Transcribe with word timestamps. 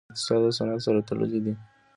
اقتصاد 0.11 0.41
او 0.45 0.51
صنعت 0.57 0.79
سره 0.85 0.99
تړلي 1.07 1.39
دي 1.45 1.53